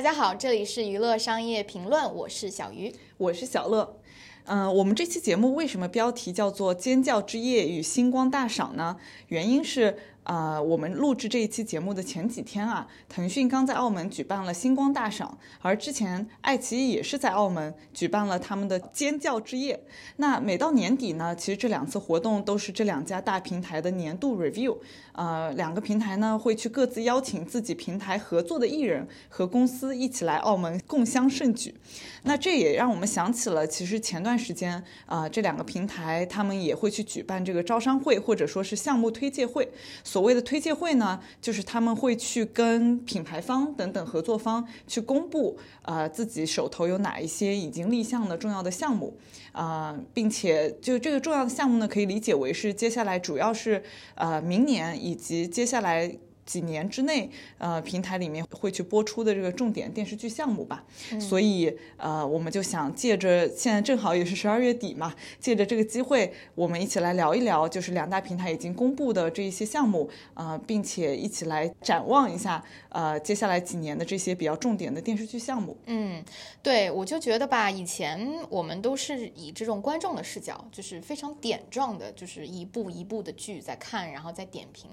[0.00, 3.98] 大家好，这里是娱乐商业评论，我是小鱼，我是小乐。
[4.44, 8.96] 嗯，我们这期节目为什么标题叫做《尖叫之夜与星光大赏》呢？
[9.28, 9.98] 原因是。
[10.24, 19.80] 啊，我们录制这一期节目的前几天啊，腾讯刚在澳门举办了星光大赏，而之前爱奇艺也是在澳门举办了他们的尖叫之夜。
[20.16, 24.76] 那每到年底呢，其实这两次活动都是这两家大平台的年度 review。
[25.12, 31.74] 呃，两个平台呢会去各自邀请自己平台合作的艺人和公司一起来澳门共襄盛举。
[32.22, 39.68] 那这也让我们想起了，其实前段时间啊，这两个平台他们也会去举办这个招商会或者说是项目推介会。
[40.10, 49.16] 所谓的推介会呢，就是他们会去跟品牌方等等合作方去公布，呃，自己手头有哪一些已经立项的重要的项目，
[49.52, 53.84] 啊，并且就这个重要的项目呢，可以理解为是接下来主要是
[54.16, 56.12] 呃明年以及接下来。
[56.50, 60.84] 几年之内，呃，平台里面会去播出的这个重点电视剧项目吧，
[61.20, 75.76] 所以呃，我们就想借着现在正好也是十二月底嘛，借着这个机会，我们一起来聊一聊，就是两大平台已经公布的这一些项目，啊，并且一起来展望一下，呃，接下来几年的这些比较重点的电视剧项目。
[75.86, 76.20] 嗯，
[76.64, 84.90] 对，我就觉得吧，以前我们都是以这种观众的视角，就是非常点状的，就是一部一部的剧在看，然后再点评，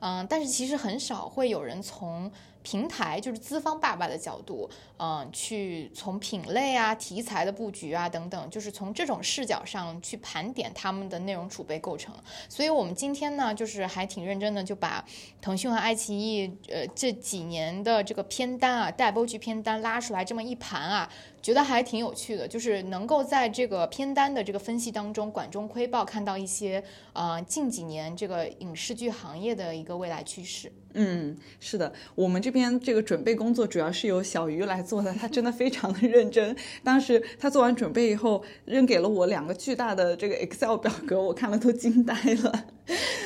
[0.00, 0.97] 嗯，但是其实很。
[0.98, 2.30] 少会有人从。
[2.60, 4.68] 平台就是资方爸爸的角度，
[4.98, 12.14] 嗯，去从品类啊、题材的布局啊等等，就是从这种视角上去盘点他们的内容储备构成。
[12.46, 15.02] 所以，我们今天呢，就是还挺认真的，就把
[15.40, 21.08] 腾讯和爱奇艺呃这几年的这个片单啊、带播剧片单拉出来这么一盘啊，
[21.40, 26.84] 觉得还挺有趣的，就是能够在这个片单的这个分析当中管中窥豹，看到一些
[27.14, 30.70] 呃近几年这个影视剧行业的一个未来趋势。
[30.94, 36.56] 嗯，是的，我们这边这个准备工作主要是由小鱼来做的，他真的非常的认真。
[36.82, 42.64] 当时他做完准备以后，扔给了我两个巨大的这个 Excel 表格，我看了都惊呆了。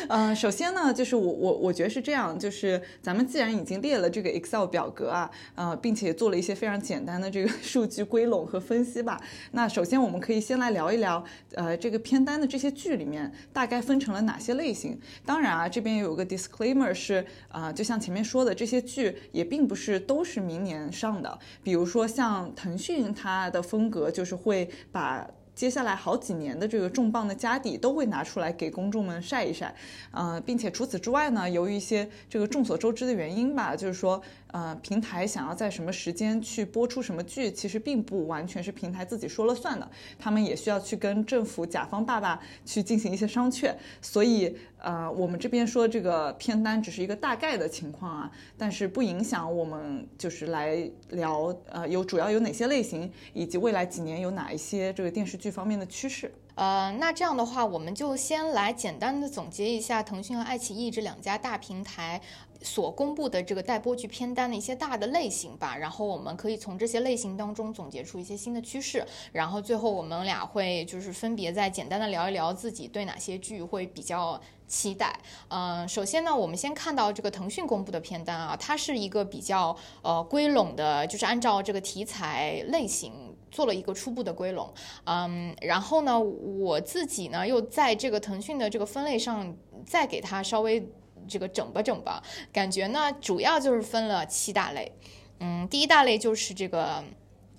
[0.08, 9.20] 嗯， 首先呢，就是我我我觉得是这样，就是咱们既然已经列了这个 Excel 表格啊，呃，并且做了一些非常简单的这个 数据归拢和分析吧，
[9.52, 11.24] 那首先我们可以先来聊一聊，
[11.54, 14.98] 呃，这个片单的这些剧里面大概分成了哪些类型。
[15.24, 25.26] 当然啊，这边也有个 disclaimer 是，啊，就像前面说的，这些剧也并不是都是明年上的，比如说像腾讯，它的风格就是会把。
[25.54, 29.74] 接下来好几年的这个重磅的家底都会拿出来给公众们晒一晒，
[30.10, 34.22] 呃，并且除此之外呢，由于一些这个众所周知的原因吧，就是说。
[34.52, 43.74] 呃，平台想要在什么时间去播出什么剧，其实并不完全是平台自己说了算的，他们也需要去跟政府甲方爸爸去进行一些商榷。
[44.02, 56.30] 所以，呃，我们这边说这个片单只是一个大概的情况啊，但是不影响我们就是来聊，呃，有主要有哪些类型，以及未来几年有哪一些这个电视剧方面的趋势。
[56.54, 62.20] 呃，那这样的话，我们就先来简单的总结一下腾讯和爱奇艺这两家大平台。
[62.64, 75.12] 所公布的这个待播剧片单的一些大的类型吧，然后我们可以从这些类型当中总结出一些新的趋势，然后最后我们俩会就是分别再简单的聊一聊自己对哪些剧会比较期待。
[75.48, 84.68] 嗯，首先呢，我们先看到这个腾讯公布的片单啊，它是一个比较呃归拢的，就是按照这个题材类型做了一个初步的归拢。
[85.04, 90.84] 嗯，然后呢，我自己呢又在这个腾讯的这个分类上再给它稍微。
[91.28, 92.20] 这个整吧整吧，
[92.52, 94.90] 感觉呢主要就是分了七大类，
[95.38, 97.00] 嗯，第一大类就是这个，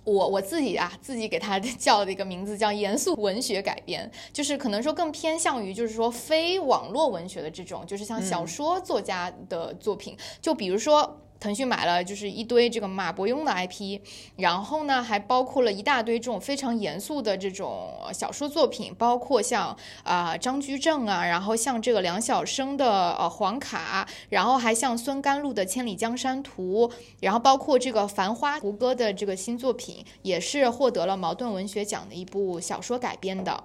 [0.03, 11.21] 我我自己啊 自己给它叫的一个名字叫严肃文学改编，就是可能说更偏向于就是说非网络文学的这种，就是像小说作家的作品，就比如说。
[11.43, 13.99] 腾讯买了就是一堆这个马伯庸的 IP，
[14.37, 33.61] 然后呢还包括了一大堆这种非常严肃的这种小说作品，包括像啊张居正啊，然后像这个梁晓声的呃黄卡，然后还像孙甘露的千里江山图，然后包括这个繁花胡歌的这个新作品，也是获得了茅盾文学奖的一部小说改编的。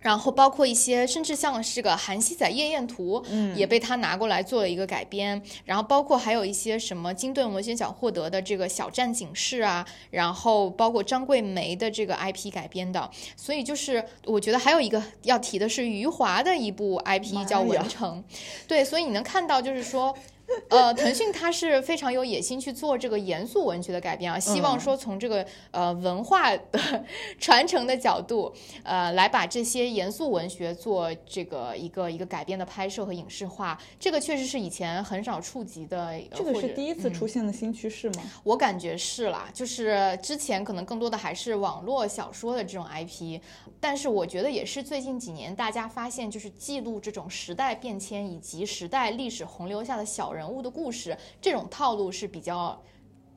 [0.00, 5.40] 然后包括一些，甚至像是个《韩熙载夜宴图》，嗯，也被他拿过来做了一个改编。
[5.64, 13.10] 然后包括还有一些什么金盾文学奖获得的这个《小站警示》啊，然后包括张桂梅的这个 IP 改编的。
[13.36, 18.24] 所以就是我觉得还有一个要提的是余华的一部 IP 叫《文成》，
[18.66, 20.16] 对，所以你能看到就是说。
[20.68, 27.04] 呃，腾讯它是非常有野心去做这个严肃文学的改编啊，希望说从这个呃文化的
[27.38, 28.52] 传承的角度，
[28.82, 33.78] 呃，来把这些严肃文学做这个一个一个改编的拍摄和影视化。
[33.98, 38.22] 这个确实是以前很少触及的，这个是第一次出现的新趋势吗？
[38.44, 43.40] 我感觉是啦，就是之前可能更多的还是网络小说的这种 IP，
[43.78, 52.80] 但是我觉得也是最近几年大家发现，就是记录这种时代变迁以及时代历史洪流下的小人物的故事，这种套路是比较。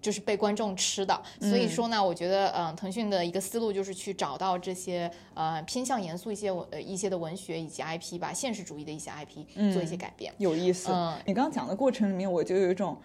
[0.03, 10.33] 就是被观众吃的，所以说呢，我觉得，嗯、腾讯的一个思路就是去找到这些呃偏向严肃一些文呃一些的文学以及 IP 吧，现实主义的一些 IP 做一些改变。
[10.39, 10.91] 有意思。
[10.91, 12.97] 嗯你刚刚讲的过程里面，我就有一种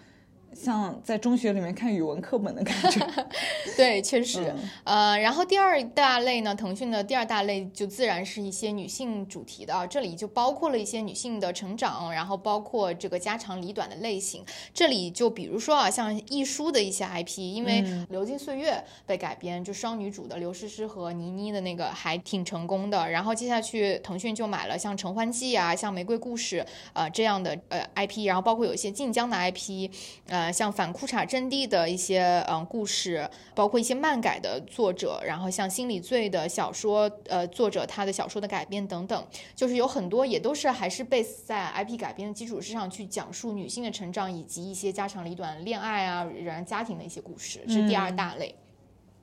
[0.55, 3.07] 像在中学里面看语文课本的感觉。
[3.77, 4.53] 对，确实，
[4.85, 14.45] 呃，然后第二大类呢，腾讯的第二大类就自然是一些女性主题的，这里就包括了一些女性的成长，然后包括这个家长里短的类型。
[14.75, 18.73] 这里就比如说啊，像亦舒的一些 IP，因为《流金岁月》
[19.07, 23.09] 被改编，就双女主的刘诗诗和倪妮的那个还挺成功的。
[23.09, 26.61] 然后接下去腾讯就买了像《承欢记》啊，像《玫瑰故事》
[26.95, 29.91] 呃这样的呃 IP，然后包括有一些晋江的 IP，
[30.27, 48.55] 呃，像反裤衩阵地的一些嗯、呃故事，包括一些漫改的作者，然后像心理罪的小说呃作者他的小说的改编等等，就是有很多也都是还是 base 在 IP 改编的基础之上去讲述女性的成长以及一些家长里短、恋爱啊、然家庭的一些故事，这是第二大类。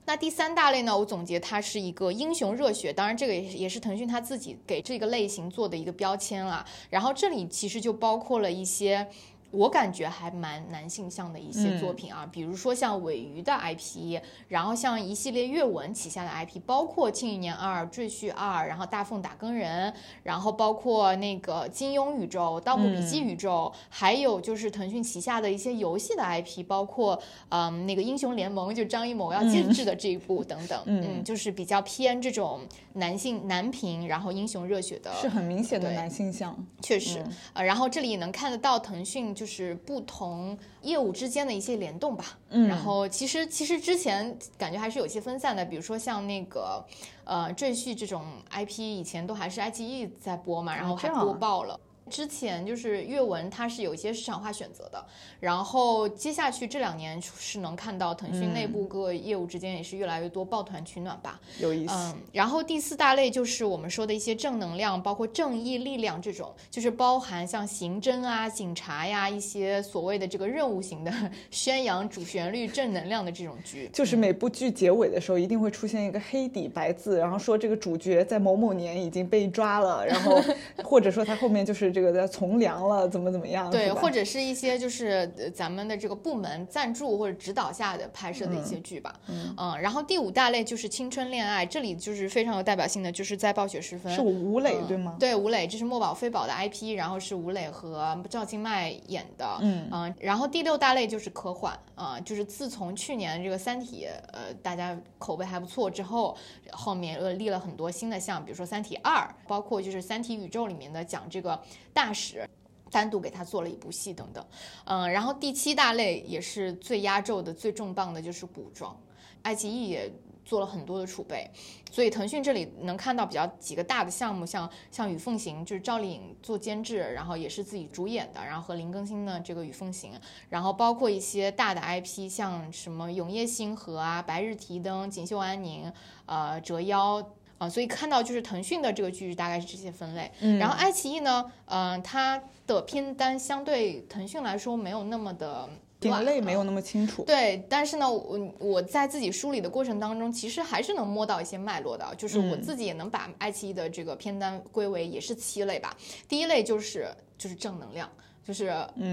[0.07, 0.95] 那第三大类呢？
[0.95, 6.63] 我总结它是一个英雄热血，当然这个也也是腾讯它自己给这个类型做的一个标签啦。
[6.91, 9.07] 然后这里其实就包括了一些。
[9.55, 14.19] 我感觉还蛮男性向的一些作品啊，比如说像尾鱼的 IP，
[14.49, 19.91] 然后像一系列阅文旗下的 IP，包括《庆余年二》《赘婿二》，然后《大奉打更人》，
[20.23, 32.59] 然后包括那个金庸宇宙、盗墓笔记宇宙，还有就是腾讯旗下的一些游戏的 IP，包括嗯那个英雄联盟，就张艺谋要监制的这一部等等，嗯，就是比较偏这种
[32.93, 36.55] 男性男频，然后英雄热血的，是很明显的男性向。
[36.81, 37.23] 确实，
[37.53, 42.37] 呃，然后这里也能看得到腾讯就是不同业务之间的一些联动吧。
[42.49, 46.83] 嗯，然后其实其实之前感觉还是有些分散的，比如说像那个
[47.23, 51.79] 呃赘婿这种 IP，以前都还是爱奇艺在播嘛，然后还播爆了。
[52.09, 55.03] 之前就是阅文，它是有一些市场化选择的，
[55.39, 61.39] 然后接下去这两年是能看到腾讯内部各业务之间也是越来越多抱团取暖吧。
[61.59, 61.93] 有意思。
[61.95, 71.11] 嗯，然后第四大类就是我们说的一些正能量，包括正义力量这种，就是包含像刑侦啊、警察呀一些所谓的这个任务型的
[71.49, 73.89] 宣扬主旋律正能量的这种剧。
[73.91, 80.39] 就是每部剧结尾的时候，一定会出现一个黑底白字，然后说这个主角在某某年已经被抓了，然后
[80.83, 89.15] 或者说他后面就是这个在从良了，怎么怎么样，对，或者是一些就是呃咱们的这个部门赞助或者指导下的拍摄的一些剧吧。
[89.29, 95.15] 嗯然后第五大类就是青春恋爱，这里就是非常有代表性的，就是在《暴雪时分》是吴磊嗯对吗？
[95.17, 99.57] 对，吴磊，这是墨宝非宝的 IP，然后是吴磊和赵今麦演的。
[99.61, 106.35] 嗯然后第六大类就是科幻啊、就是自从去年这个《三体》呃大家口碑还不错之后，
[106.71, 111.57] 后面呃立了很多新的项，比如说《三体二》，包括就是《三体》宇宙里面的讲这个
[111.95, 112.47] 大使。
[112.91, 114.45] 单独给他做了一部戏等等，
[114.85, 118.97] 嗯，然后第七大类也是最压轴的、最重磅的，就是古装，
[119.41, 120.09] 爱奇艺也
[120.45, 121.49] 做了很多的储备，
[121.91, 130.13] 所以腾讯这里能看到比较几个大的项目，像像《雨凤行》，就是赵丽颖做监制，然后也是自己主演的，然后和林更新的这个《雨凤行》，
[130.47, 135.89] 然后包括一些大的 IP，像什么《永夜星河》啊，《白日提灯》、《锦绣安宁》、
[136.27, 137.21] 呃《折腰》。
[137.57, 145.69] 啊、所以看到就是腾讯的这个剧大概是这些分类，嗯然后爱奇艺呢，嗯、它的片单相对腾讯来说没有那么的
[145.99, 147.23] 品乱啊类没有那么清楚。
[147.23, 155.95] 对，但是呢，我我在自己梳理的过程当中，其实还是能摸到一些脉络的，就是我自己也能把爱奇艺的这个片单归为也是七类吧。
[156.27, 157.07] 第一类就是
[157.37, 158.09] 就是正能量。
[158.45, 158.67] 就是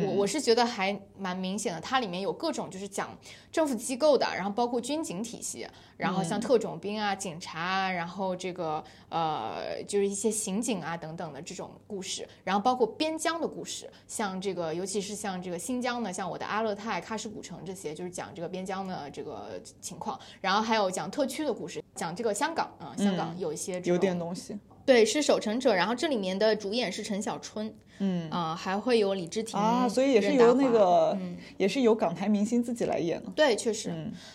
[0.04, 3.16] 我我是觉得还蛮明显的，它里面有各种就是讲
[3.50, 24.58] 政府机构的，然后包括军警体系，然后像特种兵啊、警察啊，然后这个呃就是一些刑警啊等等的这种故事，然后包括边疆的故事，像这个尤其是像这个新疆的，像我的阿勒泰、喀什古城这些，就是讲这个边疆的这个情况，然后还有讲特区的故事，讲这个香港啊、香港有一些这有点东西。
[24.84, 27.72] 对，是守城者，然后这里面的主演是陈小春，
[28.04, 31.18] 嗯啊、还会有李治廷啊，所以也是由那华个，
[31.56, 33.30] 也是由港台明星自己来演的。
[33.36, 33.94] 对，确实，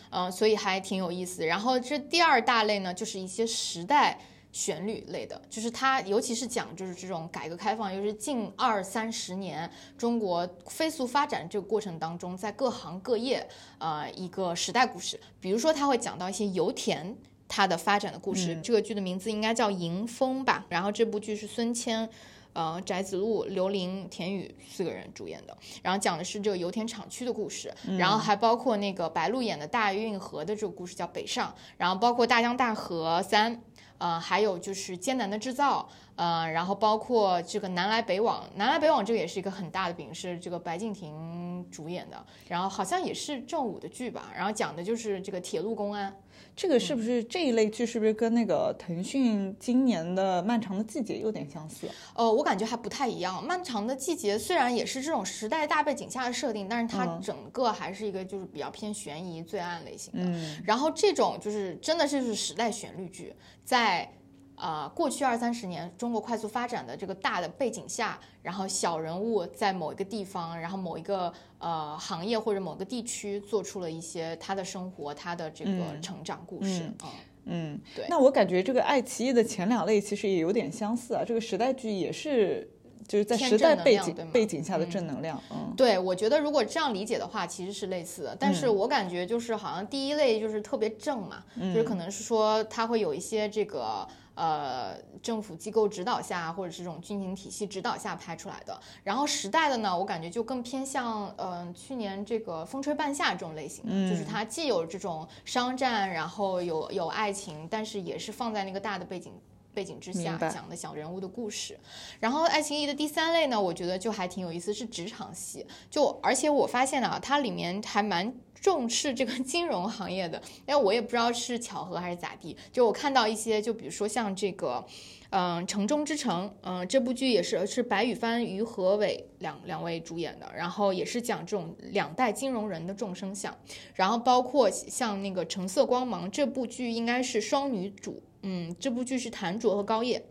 [0.10, 1.46] 嗯、所以还挺有意思。
[1.46, 4.18] 然后这第二大类呢，就是一些时代
[4.54, 13.46] 旋律类的，就是它尤其是讲就是这种改革开放，又是近二三十年中国飞速发展这个过程当中，在各行各业
[13.80, 15.20] 呃一个时代故事。
[15.42, 17.14] 比如说，他会讲到一些油田
[17.50, 18.58] 它的发展的故事。
[18.64, 20.66] 这个剧的名字应该叫《迎风》吧。
[20.70, 22.10] 然后这部剧是孙谦。
[22.58, 33.62] 呃，翟子路、刘琳、田雨四个人主演的，然后讲的是这个油田厂区的故事，然后还包括那个白鹿演的大运河的这个故事叫北上，然后包括大江大河三，
[34.00, 46.12] 呃，还有就是艰难的制造，呃，然后包括这个南来北往，南来北往这个也是一个很大的饼，是这个白敬亭主演的，然后好像也是正午的剧吧，然后讲的就是这个铁路公安。
[46.56, 47.86] 这个是不是这一类剧？
[47.86, 51.88] 是不是跟那个腾讯今年的《漫长的季节》有点相似？
[52.16, 53.38] 呃，我感觉还不太一样。
[53.42, 60.20] 《漫长的季节》虽然也是这种时代大背景下的设定，但是它整个还是一个就是比较偏悬疑罪案类型的。
[60.22, 64.12] 嗯，然后这种就是真的是是时代旋律剧，在。
[64.58, 77.10] 啊，过去二三十年中国快速发展的这个大的背景下，然后小人物在某一个地方，然后某一个呃行业或者某个地区做出了一些他的生活、他的这个成长故事嗯。
[77.50, 78.06] 嗯，对。
[78.10, 82.68] 那我感觉这个爱奇艺的前两类其实也有点相似啊，这个时代剧也是
[83.08, 85.40] 就是在时代背景背景下的正能量。
[85.52, 88.36] 嗯，对，我觉得如果这样理解的话，其实是类似的。
[88.38, 94.08] 但是我感觉就是好像第一类就是特别正嘛，就是可能是说它会有一些这个。
[94.38, 98.80] 呃，政府机构指导下，或者是这种军情体系指导下拍出来的。
[99.04, 109.34] 然后时代的呢，我感觉就更偏向，嗯，去年这个《风吹半夏》这种类型的，就是它既有这种商战，然后有有爱情，但是也是放在那个大的背景
[109.74, 111.80] 背景之下讲的小人物的故事。
[112.20, 115.66] 然后爱情义的第三类呢，我觉得就还挺有意思，是职场戏。
[115.90, 118.34] 就而且我发现啊，它里面还蛮。
[118.62, 124.86] 重视这个 金融行业的，因为我也不知道是巧合还是咋地，就我看到一些，就比如说像这个，
[125.30, 133.56] 嗯，《城中之城》，嗯，这部剧也是是白羽帆、于和伟两两位主演的，然后也是讲这种两代金融人的众生相，
[133.94, 140.24] 然后包括像那个《橙色光芒》这部剧应该是双女主，嗯，这部剧是谭卓和高叶。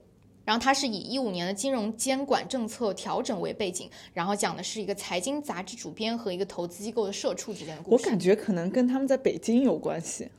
[0.46, 8.04] 然后它是以一五年的金融监管政策调整为背景，然后讲的是一个财经杂志主编和一个投资机构的社畜之间的故事。
[8.04, 10.30] 我感觉可能跟他们在北京有关系，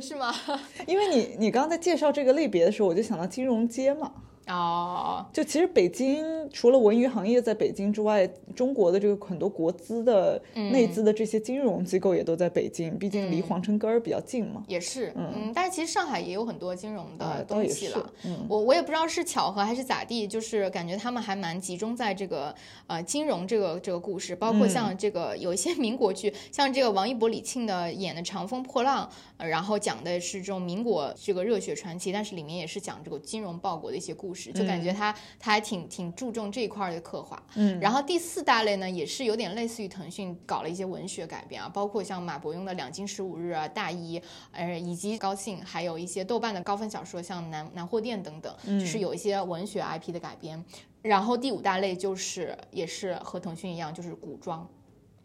[0.00, 0.34] 是吗？
[0.86, 4.12] 因为你你刚刚在介绍这个类别的时候，我就想到金融街嘛。
[4.48, 14.64] 哦，就其实北京除了文娱行业在北京之外，中国的这个很多国资的内资的这些金融机构也都在北京，毕竟离皇城根儿比较近嘛。
[14.66, 18.12] 也是，嗯，但是其实上海也有很多金融的东西了。
[18.24, 22.52] 嗯，我我也不知道是巧合还是咋地，就是感觉他们还蛮集中在这个
[22.88, 29.08] 呃金融这个这个故事，包括像这个有一些 民国剧，像这个王一博、李沁的演的《长风破浪》，
[29.46, 34.31] 然后讲的是这种民国这个热血传奇，但是里面也是讲这个金融报国的一些故事。
[34.52, 44.18] 就感觉他他还挺挺注重这一块的刻画，嗯，然后第四大类呢，也是有点类似于腾讯搞了一些文学改编啊，包括像马伯庸的《两京十五日》啊，《大一》，
[44.52, 50.64] 呃，以及高兴，还有一些豆瓣的高分小说，像《南南货店》等等，就是有一些文学 IP 的改编。
[51.02, 54.64] 然后第五大类就是也是和腾讯一样，就是古装，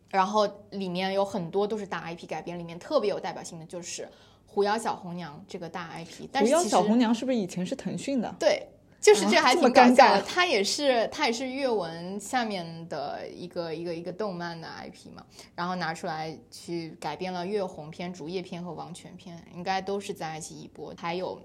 [0.09, 4.01] 然后里面有很多都是大 IP 改编，里面特别有代表性的就是
[4.47, 6.27] 《狐妖小红娘》这个大 IP。
[6.31, 8.35] 但是狐妖小红娘是不是以前是腾讯的？
[8.39, 8.67] 对。
[8.99, 15.23] 就是这还挺尴尬的，它也是它也是阅文下面的一个一个一个动漫的 IP 嘛，
[15.55, 21.41] 然后拿出来去改编了月红篇、竹叶篇和王权篇，应该都是在爱奇艺播，还有。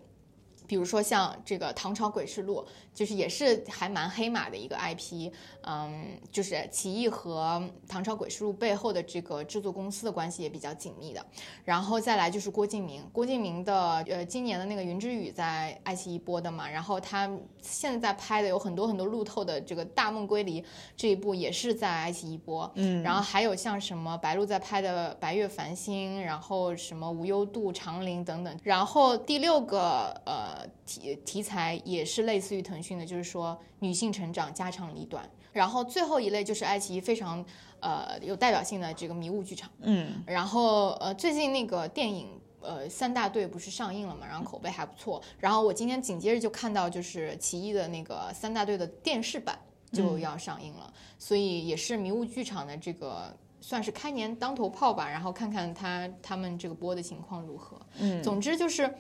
[0.73, 2.65] 比如说像这个《唐朝诡事录》，
[2.95, 5.31] 就是也是还蛮黑马的一个 IP，
[5.67, 11.23] 嗯，就是奇异和《唐朝诡事录》背后的这个制作公司的关系也比较紧密的。
[11.63, 20.63] 然后再来就是郭敬明，郭敬明的呃今年的那个《云之羽》在爱奇艺播的嘛，然后他现在拍的有很多很多路透的这个《大梦归离》
[20.97, 28.59] 这一部也是在爱奇艺播，嗯，然后还有像什么白鹿在拍的《白月繁星》，然后什么《无忧渡》《长林》等等。
[28.63, 30.62] 然后第六个呃。
[30.87, 35.29] 题题材也是类似于腾讯的，就是说女性成长家长里短。
[35.53, 37.45] 然后最后一类就是爱奇艺非常
[37.81, 39.71] 呃有代表性的这个迷雾剧场。
[39.81, 45.23] 嗯，然后呃最近那个电影呃三大队不是上映了嘛，然后口碑还不错。
[45.39, 49.59] 然后我今天紧接着就看到就是奇异的那个三大队的电视版
[49.93, 55.07] 就要上映了，所以也是迷雾剧场的这个算是开年当头炮吧。
[55.07, 57.79] 然后看看他他们这个播的情况如何。
[57.99, 58.91] 嗯，总之就是。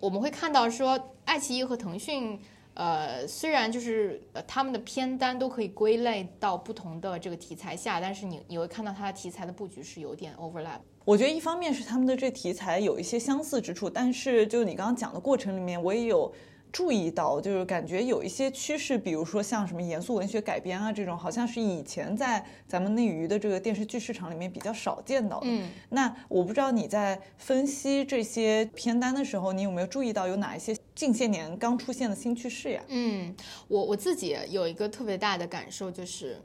[0.00, 2.40] 我们会看到说，爱奇艺和腾讯，
[2.72, 10.80] 呃，虽然就是呃他们的片单都可以归类到不同的这个题材下，但是你你会看到它的题材的布局是有点 overlap。
[11.04, 16.32] 我觉得一方面是他们的这题材有一些相似之处，但是就你刚刚讲的过程里面，我也有
[16.72, 25.46] 注意到，就是感觉有一些趋势，比如说像什么严肃文学改编啊这种，好像是以前在咱们内娱的这个电视剧市场里面比较少见到的。
[25.48, 32.82] 嗯，那我不知道你在分析这些片单的时候，你有没有注意到有哪一些近些年刚出现的新趋势呀？
[32.88, 33.34] 嗯，
[33.68, 36.40] 我我自己有一个特别大的感受，就是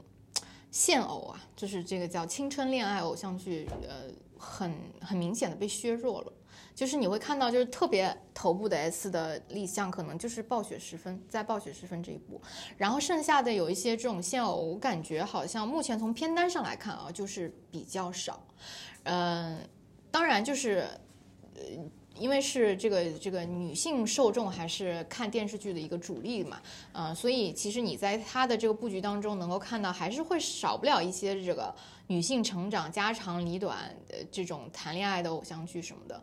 [0.70, 6.32] 现偶啊，就是这个叫青春恋爱偶像剧，呃，很很明显的被削弱了。
[6.76, 12.38] 就是你会看到，就是特别头部的 S 的立项，可能就是暴雪时分，在暴雪时分这一步，
[12.76, 18.38] 然后剩下的有一些这种现偶，我感觉好像目前从片单上来看啊，就是比较少。
[19.04, 19.58] 嗯，
[20.10, 20.86] 当然就是，
[21.54, 21.62] 呃，
[22.18, 26.60] 因为是这个这个女性受众还是看电视剧的一个主力嘛，
[26.92, 31.74] 嗯、所以其实你在它的这个布局当中能够看到，还是会少不了一些这个
[32.08, 36.22] 女性成长家长里短的这种谈恋爱的偶像剧什么的。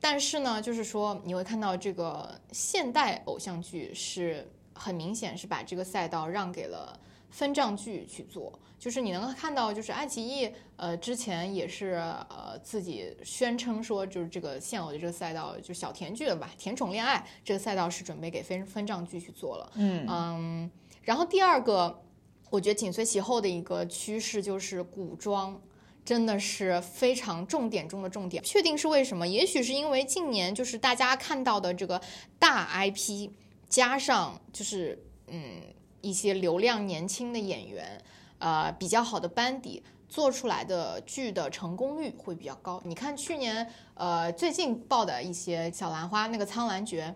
[0.00, 6.98] 但是呢，就是说你会看到这个现代偶像剧是很明显是把这个赛道让给了
[7.30, 11.94] 分账剧去做，就是你能够看到，就是爱奇艺呃之前也是
[12.30, 19.72] 呃自己宣称说，就是这个现偶的这个赛道，就小甜剧了吧，甜宠恋爱这个赛道是准备给分分账剧去做了。
[19.74, 20.70] 嗯嗯，
[21.02, 22.02] 然后第二个，
[22.50, 25.60] 我觉得紧随其后的一个趋势就是古装。
[26.08, 29.28] 真的是非常重点中的重点，确定是为什么？
[29.28, 32.00] 也许是因为近年就是大家看到的这个
[32.38, 33.28] 大 IP，
[33.68, 35.60] 加上就是嗯
[36.00, 38.02] 一些流量年轻的演员，
[38.38, 42.80] 呃比较好的班底，做出来的剧的成功率会比较高。
[42.86, 47.14] 你看去年呃最近爆的一些小兰花那个《苍兰诀》，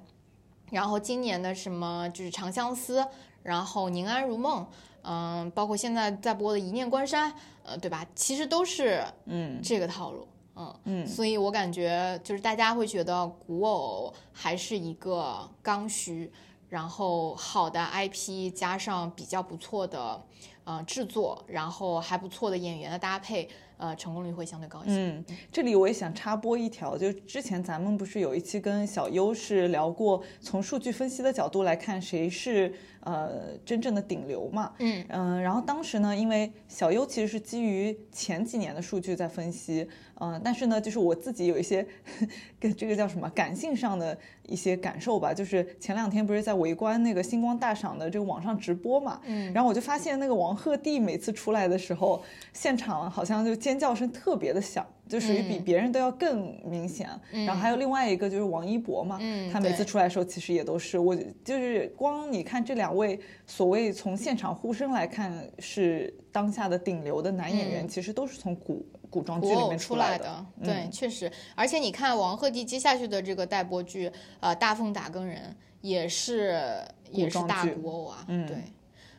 [0.70, 3.00] 然后今年的什么就是《长相思》，
[3.42, 4.62] 然后《宁安如梦》，
[5.02, 7.30] 嗯，包括现在在播的《一念关山》，
[7.64, 8.06] 呃，对吧？
[8.14, 10.26] 其实都是嗯这个套路。
[10.54, 16.30] 嗯嗯所以我感觉就是大家会觉得古偶还是一个刚需，
[16.68, 20.22] 然后好的 IP 加上比较不错的
[20.64, 23.48] 呃制作，然后还不错的演员的搭配，
[23.78, 24.94] 呃，成功率会相对高一些。
[24.94, 34.72] 嗯，这里我也想插播一条，就之前咱们不是有一期跟小优是聊过，从数据分析的角度来看，谁是呃真正的顶流嘛？
[34.78, 35.04] 嗯。
[35.08, 39.88] 嗯，然后当时呢，因为小优其实是基于前几年的数据在分析，
[40.20, 41.86] 嗯、但是呢，就是我自己有一些
[42.60, 57.06] 跟这个叫什么感性上的一些感受吧，就是前两天不是在围观那个星光大赏的这个网上直播嘛，嗯，然后我就发现那个王鹤棣每次出来的时候，现场好像就尖叫声特别的响，就属于比嗯别人都要更明显。
[57.30, 71.30] 然后还有另外一个就是王一博嘛，嗯他每次出来的时候其实也都是，我就是光你看这两位所谓从现场呼声来看是当下的顶流的男演员，嗯其实都是从古古装剧里面出来的，嗯对，确实。
[71.54, 75.36] 而且你看王鹤棣接下去的这个待播剧，呃，《大奉打更人》
[75.82, 78.56] 也是也是大古偶啊，嗯对，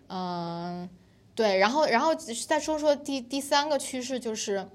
[0.08, 0.90] 嗯、
[1.36, 1.58] 对。
[1.58, 4.66] 然后，然后再说说第第三个趋势就是，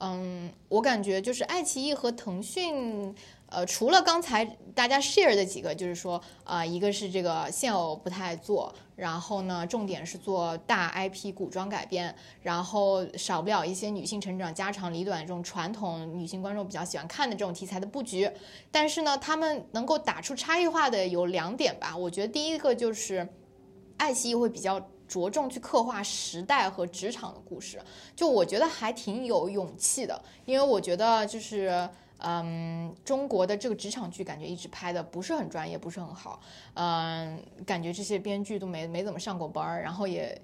[0.00, 3.14] 嗯，我感觉就是爱奇艺和腾讯。
[3.48, 18.28] 呃，除了刚才大家 share 的几个，就是说，呃，一个是这个现偶不太做，然后呢，重点是做大 IP 古装改编，然后少不了一些女性成长家长里短这种传统女性观众比较喜欢看的这种题材的布局。
[18.72, 23.28] 但是呢，他们能够打出差异化的有两点吧，我觉得第一个就是
[23.96, 24.90] 爱奇艺会比较。
[25.08, 27.80] 着重去刻画时代和职场的故事，
[28.14, 31.88] 就我觉得还挺有勇气的，因为我觉得就是
[32.18, 36.40] 嗯，中国的这个职场剧感觉一直拍的不是很专业，不是很好，
[36.74, 40.40] 嗯，感觉这些编剧都没没怎么上过班儿，然后也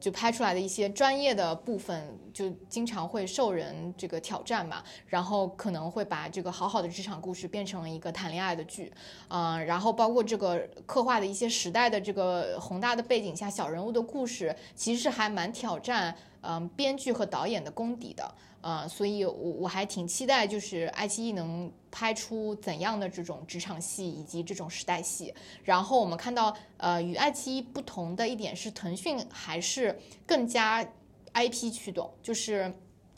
[0.00, 8.92] 就拍出来的一些专业的部分，就经常会受人这个挑战嘛，然后可能会把这个好好的职场故事变成了一个谈恋爱的剧，
[9.28, 18.34] 嗯，然后包括这个刻画的一些时代的这个宏大的背景下小人物的故事，其实是还蛮挑战嗯编剧和导演的功底的。
[18.62, 25.32] 呃，所以我我还挺期待，就是爱奇艺能拍出怎样的这种职场戏以及这种时代戏。
[25.64, 30.86] 然后我们看到，呃，与爱奇艺不同的一点是，腾讯还是更加
[31.32, 32.70] IP 驱动，就是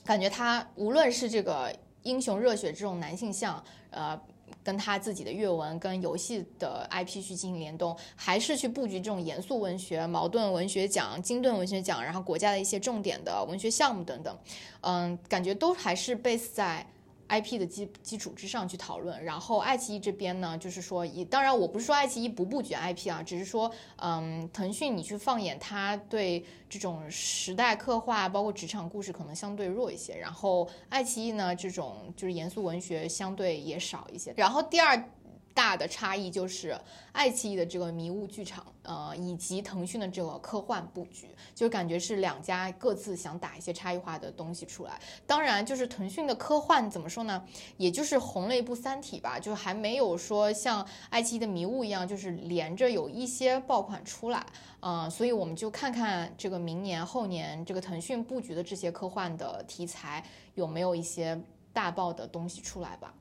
[0.04, 3.60] 感觉它无论是这个英雄热血这种男性向，
[3.90, 4.20] 呃。
[4.64, 14.38] 跟他自己的阅文跟游戏的 IP 去进行联动，还是去布局这种严肃文学、矛盾文学奖、金盾文学奖，然后国家的一些重点的文学项目等等，
[14.82, 16.86] 嗯，感觉都还是 base 在
[17.28, 19.22] IP 的基基础之上去讨论。
[19.24, 30.16] 然后爱奇艺这边呢，就是说，当然我不是说爱奇艺不布局 IP 啊，只是说，嗯，腾讯你去放眼它对这种时代刻画，包括职场故事可能相对弱一些。
[30.16, 34.32] 然后爱奇艺呢，这种就是严肃文学相对也少一些。
[34.36, 35.10] 然后第二。
[35.59, 36.79] 大的差异就是
[37.11, 45.01] 爱奇艺的这个迷雾剧场，呃，以及腾讯的这个科幻布局，就感觉是两家各自想打一些差异化的东西出来。
[45.27, 47.42] 当然，就是腾讯的科幻怎么说呢？
[47.77, 54.47] 也就是红了一部《三体》吧，就还没有说像爱奇艺的迷雾一样，就是连着有一些爆款出来。
[54.79, 61.37] 嗯，所以我们就看看这个明年后年这个腾讯布局的这些科幻的题材有没有一些
[61.73, 63.12] 大爆的东西出来吧。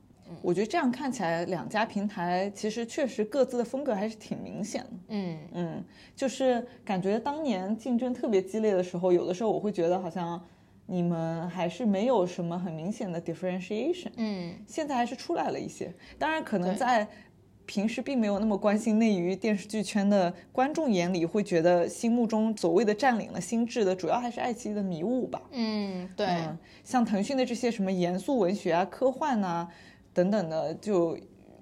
[0.42, 4.90] 我觉得这样看起来，两家平台其实确实各自的风格还是挺明显的。
[5.08, 10.40] 嗯嗯，就是感觉当年竞争特别激烈的时候，有的时候我会觉得好像
[10.86, 14.10] 你们还是没有什么很明显的 differentiation。
[14.16, 17.06] 嗯，现在还是出来了一些，当然可能在。
[17.70, 25.42] 平时并没有那么关心内娱电视剧圈的观众眼里，会觉得心目中所谓的占领了心智的，主要还是爱奇艺的迷雾吧。
[25.50, 26.26] 嗯，对。
[26.26, 29.68] 嗯，像腾讯的这些什么严肃文学啊、科幻呐、
[30.18, 31.16] 等等的，就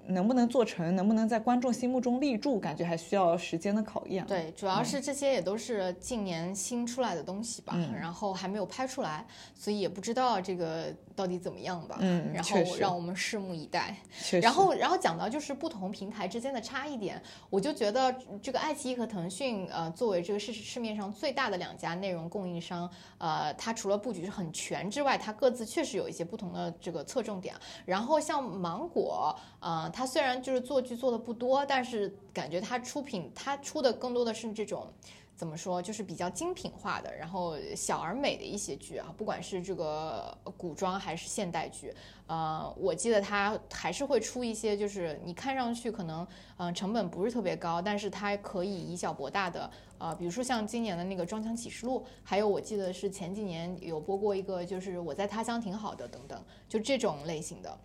[0.07, 4.25] 能不能做成，能不能在观众心目中立住，感觉还需要时间的考验。
[4.25, 11.97] 对，主要是这些也都是近年新出来的东西吧，嗯然后还没有拍出来，所以也不知道这个到底怎么样吧。
[11.99, 13.95] 嗯然后让我们拭目以待。
[14.41, 27.55] 然后，然后讲到就是不同平台之间的差异点，我就觉得这个爱奇艺和腾讯，呃，作为这个市市面上最大的两家内容供应商，呃，它除了布局很全之外，它各自确实有一些不同的这个侧重点。
[27.85, 34.87] 然后像芒果，呃，它虽然就是做剧做的不多，但是感觉它出品，它出的更多的是这种。
[35.35, 41.93] 怎么说，就是比较精品化的，然后小而美的一些剧啊，不管是这个古装还是现代剧，
[42.25, 46.25] 呃，我记得它还是会出一些，就是你看上去可能
[46.57, 57.77] 嗯、成本不是特别高，但是它可以以小博大的，呃，比如说像今年的那个《装腔启示录》，还有我记得是前几年有播过一个，就是《我在他乡挺好的》等等，就这种类型的。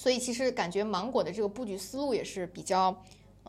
[0.00, 2.96] 所以其实感觉芒果的这个布局思路也是比较。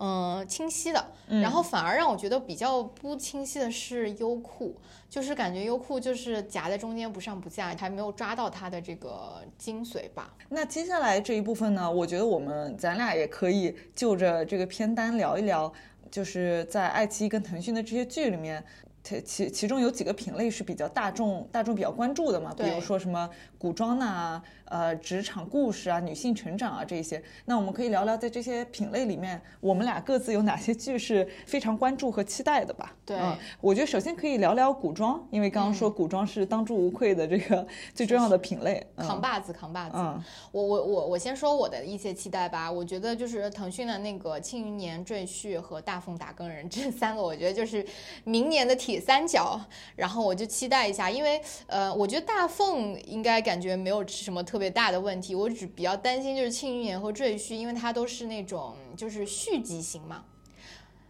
[0.03, 4.75] 嗯，清晰的，然后反而让我觉得比较不清晰的是优酷，
[5.07, 10.33] 就是感觉优酷就是夹在中间不上不下，还没有抓到它的这个精髓吧。
[10.49, 15.71] 那接下来这一部分呢，我觉得我们咱俩也可以就着这个片单聊一聊，
[16.09, 18.63] 就是在爱奇艺跟腾讯的这些剧里面。
[19.03, 24.39] 其其其中有几个品类是比较大众大众比较关注的嘛，比如说什么古装呐、
[24.71, 27.21] 呃职场故事啊、女性成长啊这些。
[27.43, 32.95] 那我们可以聊聊在这些品类里面，我们俩各自有哪些剧是非常关注和期待的吧？
[33.05, 38.81] 对嗯，我觉得首先可以聊聊古装，因为刚刚说古装是当之无愧的这个最重要的品类。
[38.95, 39.97] 嗯扛把子，扛把子。
[39.97, 42.71] 嗯我我我我先说我的一些期待吧。
[42.71, 47.85] 我觉得就是腾讯的那个《庆余年》《赘婿》和《大奉打更人》这三个，我觉得就是
[48.23, 49.59] 明年的铁三角。
[49.95, 55.35] 然后我就期待一下，因为呃，我觉得大奉应该感觉没有什么特别大的问题。
[55.35, 60.23] 我只比较担心就是《庆余年》和《赘婿》，因为它都是那种就是续集型嘛。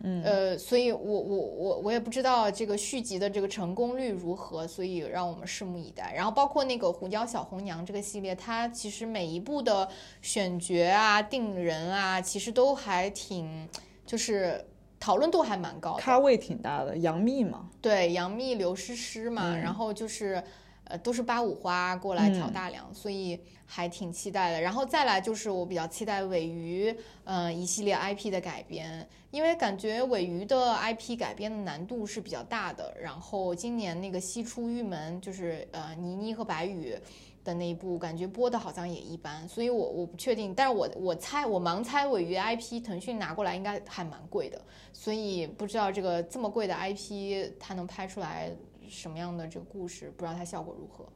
[0.04, 6.12] 嗯，呃，所以我我我我也不知道这个续集的这个成功率如何，所以让我们拭目以待。
[6.16, 9.88] 然后包括那个《狐妖小红娘》这个系列，它其实每一部的
[10.24, 13.70] 选角啊、定人啊，其实都还挺，
[14.04, 14.66] 就是
[15.00, 16.02] 讨论度还蛮高的。
[16.02, 20.44] 咖位挺大的，杨幂嘛，对，杨幂、刘诗诗嘛，然后就是，
[20.86, 24.62] 呃，都是八五花过来挑大梁，所以还挺期待的。
[24.62, 32.94] 然后再来就是我比较期待尾鱼，呃，一系列 IP 的改编，因为感觉尾鱼的 IP 改编的难度是比较大的。
[33.02, 36.98] 然后今年那个西出玉门，就是呃倪妮和白宇。
[37.44, 44.62] 的那一部感觉播的好像也一般，所以我我不确定，但是我我猜我盲猜尾鱼 IP 腾讯拿过来应该还蛮贵的，
[44.94, 48.52] 所以不知道这个这么贵的 IP 它能拍出来
[48.92, 51.08] 什么样的这个故事，不知道它效果如何。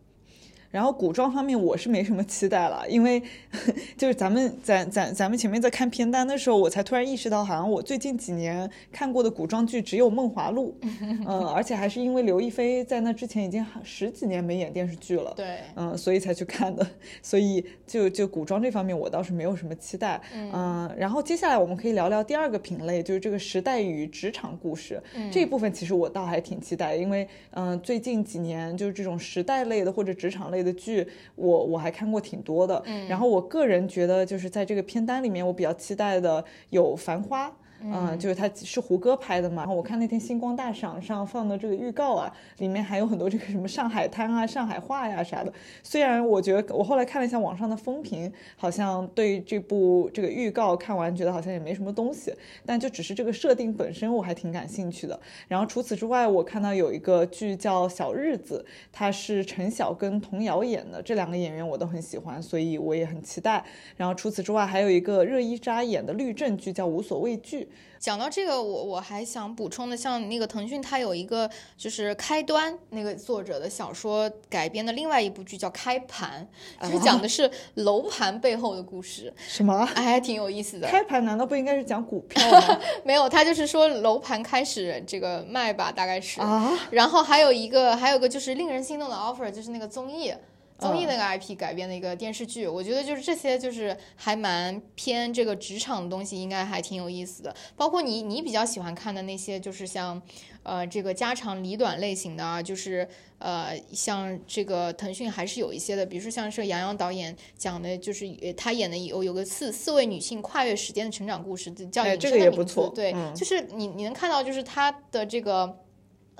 [0.75, 3.23] 然后古装方面我是没什么期待了，因为
[3.95, 10.75] 就是咱们咱咱咱们前面在看片单的时候，我才突然意识到，好像我最近几年看过的古装剧只有《梦华录
[11.25, 16.85] 》，嗯，而且还是因为刘亦菲在那之前已经十几年没演电视剧了，对，嗯，所以才去看的，
[17.21, 37.47] 所以就就古装这方面我倒是没有什么期待，嗯，然后接下来我们可以聊聊第二个品类，就是这个时代与职场故事、这一部分，其实我倒还挺期待，因为嗯、最近几年就是这种时代类的或者职场类的剧，我我还看过挺多的，然后我个人觉得就是在这个片单里面，我比较期待的有《繁花》。
[37.81, 39.63] 嗯，就是它是胡歌拍的嘛。
[39.63, 45.53] 然后我看那天星光大赏上放的这个预告啊，里面还有很多这个什么上海滩啊、上海话呀啥的。
[45.83, 52.33] 虽然我觉得我后来看了一下网上的风评，好像对这部这个预告看完觉得好像也没什么东西，
[52.65, 55.19] 但就只是这个设定本身我还挺感兴趣的。
[55.47, 63.63] 然后除此之外，我看到有一个剧叫《小日子》，它是陈晓跟童瑶演的，这两个演员我都很喜欢，所以我也很期待。
[63.95, 67.63] 然后除此之外，还有一个热依扎演的律政剧叫《无所畏惧》。
[67.99, 76.47] 讲到这个，我我还想补充的，像那个腾讯，它有一个就是开端那个作者的小说改编的另外一部剧叫《开盘》，
[76.87, 79.33] 就是讲的是楼盘背后的故事。
[79.47, 79.87] 什么？
[79.95, 80.87] 哎，还挺有意思的。
[80.87, 82.79] 开盘难道不应该是讲股票吗？
[83.03, 86.77] 没有，他就是说楼盘开始这个卖吧，大概是啊。
[86.91, 90.31] 然后还有一个，还有个就是令人心动的 offer，就是那个综艺。
[90.77, 97.55] 综艺那个 IP 改编的一个电视剧，我觉得就是这些，就是还蛮偏这个职场的东西，应该还挺有意思的。
[97.75, 100.21] 包括你，你比较喜欢看的那些，就是像，
[100.63, 103.07] 呃，这个家长里短类型的啊，就是
[103.39, 115.77] 呃，像这个腾讯还是有一些的，比如说像是杨洋导演讲的，就是他演的有有个四四位女性跨越时间的成长故事，叫《隐身的名字》，对，就是你你能看到，就是他的这个。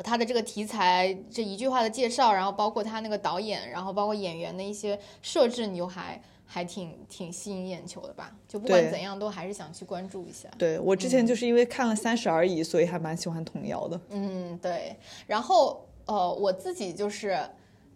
[0.04, 8.36] 他的这个题材这一句话的介绍，然后包括他那个导演，然后包括演员的一些设置，你就还还挺挺吸引眼球的吧？
[8.48, 10.50] 就不管怎样，都还是想去关注一下。
[10.58, 14.00] 对我之前就是因为看了《三十而已》，所以还蛮喜欢童谣的。
[14.10, 14.96] 嗯，对。
[15.28, 17.40] 然后呃，我自己就是。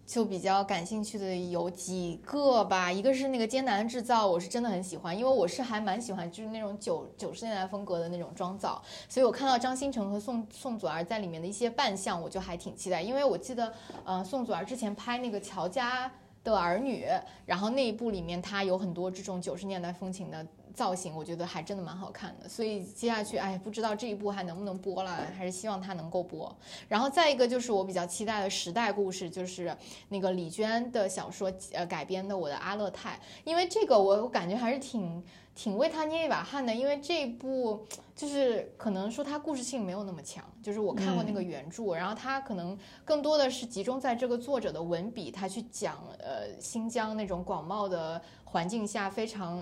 [0.10, 13.72] 就比较感兴趣的有几个吧，一个是那个艰难制造，我是真的很喜欢，因为我是还蛮喜欢就是那种九九十年代风格的那种妆造，所以我看到张新成和宋宋祖儿在里面的一些扮相，我就还挺期待，因为我记得，
[14.04, 16.12] 呃，宋祖儿之前拍那个乔家
[16.44, 17.06] 的儿女，
[17.46, 20.44] 然后那一部里面她有很多这种九十年代风情的。
[20.80, 26.56] 造型我觉得还真的蛮好看的，所以接下去哎，不知道这一部还能不能播了，还是希望它能够播。
[26.88, 29.76] 然后再一个就是我比较期待的时代故事，就是
[30.08, 35.22] 那个李娟的小说呃改编的《我的阿勒泰》，因为这个我我感觉还是挺
[35.54, 49.62] 挺为他捏一把汗的，因为这部就是可能说它故事性没有那么强，就是我看过那个原著，然后它可能更多的是集中在这个作者的文笔，他去讲呃新疆那种广袤的环境下非常。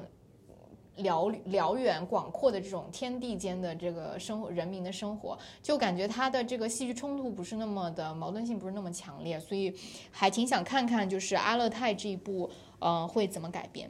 [0.97, 9.73] 辽辽远广阔的这种天地间的这个生活，人民的生活，就感觉它的这个戏剧冲突不是那么的矛盾性不是那么强烈，所以
[10.11, 13.89] 还挺想看看就是阿勒泰这一部，呃，会怎么改编。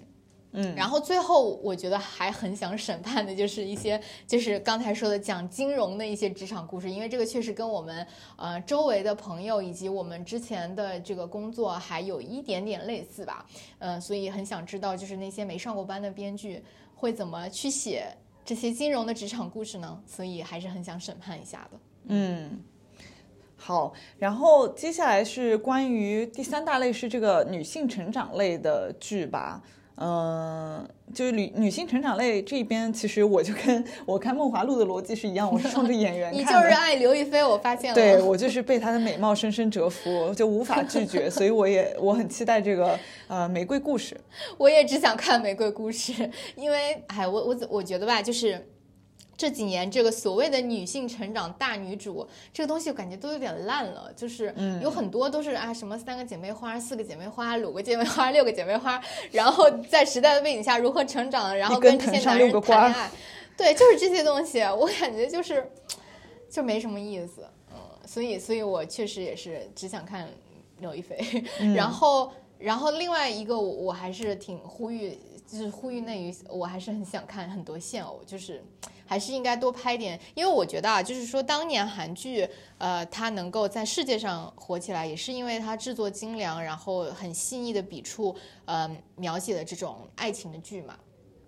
[0.53, 13.45] 嗯，然后最后我觉得还很想审判的就是一些就是刚才说的讲金融的一些职场故事，因为这个确实跟我们呃周围的朋友以及我们之前的这个工作还有一点点类似吧，
[13.79, 16.63] 嗯，所以很想知道就是那些没上过班的编剧。
[16.97, 18.11] 会怎么去写
[18.43, 20.01] 这些金融的职场故事呢？
[20.07, 21.79] 所以还是很想审判一下的。
[22.07, 22.59] 嗯，
[23.55, 29.61] 好，然后接下来是关于第三大类是这个女性成长类的剧吧。
[29.99, 36.31] 嗯，就是女女性成长类这边，其实我就跟我看《梦华录》的逻辑是一样，我是冲着演员。
[36.33, 37.95] 你就是爱刘亦菲，我发现了。
[37.95, 44.15] 对我就是被她的美貌深深折服，就无法拒绝，所以我也我很期待这个呃玫瑰故事。
[44.57, 48.67] 我也只想看玫瑰故事，因为哎，我我我觉得吧，就是。
[49.37, 54.11] 这几年这个所谓的女性成长大女主这个东西，我感觉都有点烂了。
[54.15, 58.99] 就是有很多都是啊，什么三个姐妹花、四个姐妹花、五个姐妹花、六个姐妹花，
[59.31, 63.11] 然后在时代的背景下如何成长，然后跟这些男人谈恋爱，
[63.55, 65.71] 对，就是这些东西，我感觉就是
[66.49, 67.47] 就没什么意思。
[67.71, 70.27] 嗯，所以，所以我确实也是只想看
[70.79, 71.15] 刘亦菲。
[71.75, 75.15] 然后，然后另外一个，我还是挺呼吁，
[75.47, 78.63] 就是呼吁内娱，我还是很想看很多现偶，就是。
[79.09, 82.45] 还是应该多拍点，因为我觉得啊，就是说当年韩剧，
[82.77, 90.93] 呃，它能够在世界上火起来，也是因为它制作精良，然后很细腻的笔触，呃，描写的这种爱情的剧嘛。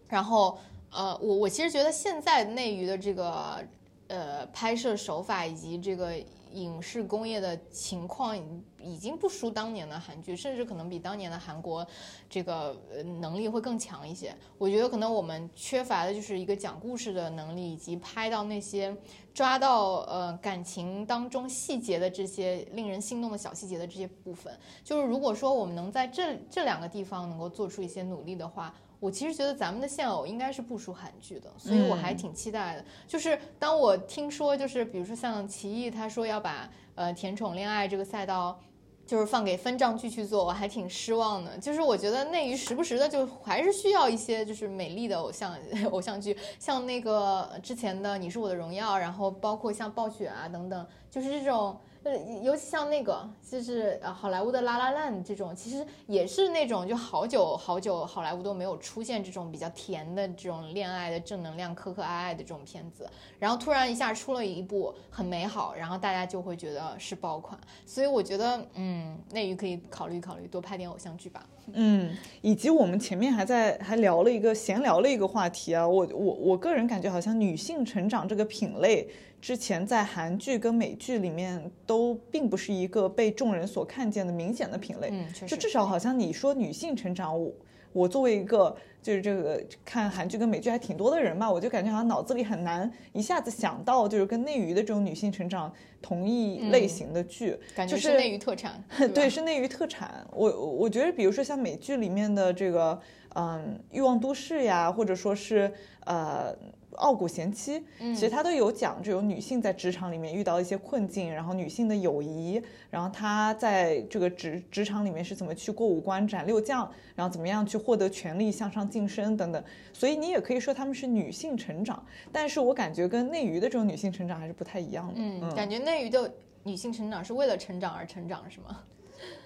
[0.07, 0.57] 然后，
[0.89, 3.61] 呃，我我其实觉得现在内娱的这个，
[4.07, 6.13] 呃，拍摄手法以及这个。
[6.51, 8.37] 影视工业的情况
[8.81, 11.85] 已经不输当年的韩剧，甚至可能比当年的韩国
[12.29, 12.75] 这个
[13.21, 14.35] 能力会更强一些。
[14.57, 18.95] 我觉得可能我们缺乏的就是一个讲故事的能力，以及拍到那些
[19.33, 24.57] 抓到呃感情当中细节的这些令人心动的小细节的这些部分。
[24.83, 28.73] 就是如果说我们能在这这两个地方能够做出一些努力的话。
[28.99, 32.83] 我其实觉得咱们的现偶应该是不输韩剧的，所以我还挺期待的。
[33.07, 38.59] 就是当我听说，就是比如说像奇异他说要把呃甜宠恋爱这个赛道
[39.05, 41.57] 就是放给分账剧去做，我还挺失望的。
[41.57, 45.57] 就是我觉得内娱时不时的就还是需要一些就是美丽的偶像
[45.91, 51.79] 偶像剧，像那个之前的《你是我的荣耀》，然后包括像暴雪啊等等，就是这种。
[52.01, 63.05] 呃，尤其像那个，就是，好莱坞的《拉拉烂》这种，其实也是那种就好久好久，好莱坞都没有出现这种比较甜的这种恋爱的正能量、可可爱爱的这种片子。
[63.37, 67.59] 然后突然一下出了一部很美好，然后大家就会觉得是爆款。
[67.85, 71.45] 所以我觉得，嗯，内娱可以考虑考虑多拍点偶像剧吧。
[71.73, 79.09] 嗯，以及我们前面还在还聊了一个闲聊了一个话题啊，我我我个人感觉好像女性成长这个品类。
[79.41, 87.51] 之前在韩剧跟美剧里面都并不是一个被众人所看见的明显的品类，嗯，就至少好像你说女性成长，我
[87.93, 100.25] 我作为一个就是这个看韩剧跟美剧还挺多的人嘛，我就感觉好像脑子里很难一下子想到就是跟内娱的这种女性成长同一类型的剧，感觉是内娱特产， 对，是内娱特产。
[100.31, 102.99] 我我觉得比如说像美剧里面的这个
[103.35, 105.71] 嗯欲望都市呀，或者说是
[106.05, 106.53] 呃。
[106.99, 119.63] 傲骨贤妻，其实他都有讲这种女性在职场里面遇到一些困境，然后女性的友谊，然后她在这个职职场里面是怎么去过五关斩六将，然后怎么样去获得权力、向上晋升等等。
[119.93, 125.13] 所以你也可以说他们是女性成长，但是我感觉跟内娱的这种女性成长还是不太一样的。
[125.15, 126.31] 嗯，感觉内娱的
[126.63, 128.83] 女性成长是为了成长而成长，是吗？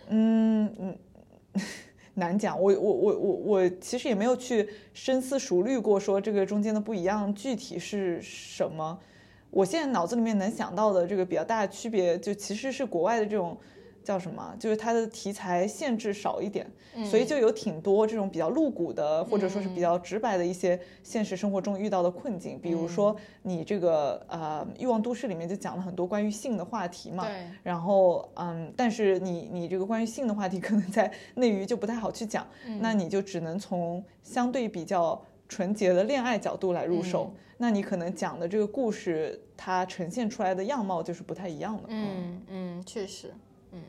[0.09, 0.97] 嗯嗯。
[2.15, 8.99] 难讲，我我我我我其实也没有去深思熟虑过，说这个中间的不一样具体是什么。
[9.49, 13.57] 我现在脑子里面能想到的这个比较大的区别，就其实是国外的这种。
[14.03, 14.55] 叫什么？
[14.59, 16.69] 就是它的题材限制少一点，
[17.09, 22.59] 所以就有挺多这种比较露骨的，或者说是比较直白的一些现实生活中遇到的困境。
[22.59, 27.25] 比如说你这个呃《欲望都市》里面就讲了很多关于性的话题嘛。
[27.25, 27.47] 对。
[27.63, 32.45] 然后嗯，但是你你这个关于性的话题 可能在内娱就不太好去讲，
[32.79, 37.33] 那你就只能从相对比较纯洁的恋爱角度来入手。
[37.57, 41.83] 那你可能讲的这个故事，它呈现出来的样貌就是不太一样的。
[41.87, 43.33] 嗯嗯，确实。
[43.73, 43.81] 嗯，